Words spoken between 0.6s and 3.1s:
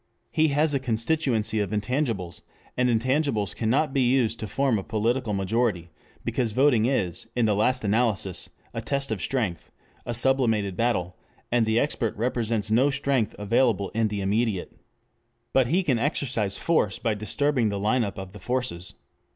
a constituency of intangibles. And